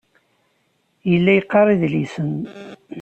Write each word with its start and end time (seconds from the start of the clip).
Yella 1.11 1.31
yeqqar 1.33 1.67
idlisen. 1.75 2.31